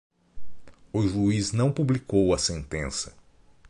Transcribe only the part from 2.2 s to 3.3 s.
a sentença